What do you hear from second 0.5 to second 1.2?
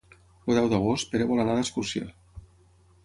El deu d'agost en